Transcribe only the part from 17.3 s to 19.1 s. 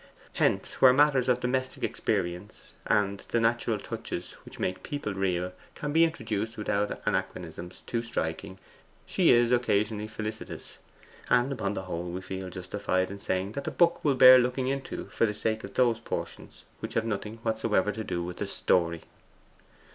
whatever to do with the story."